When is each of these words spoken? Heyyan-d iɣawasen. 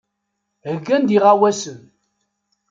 Heyyan-d 0.65 1.09
iɣawasen. 1.17 1.79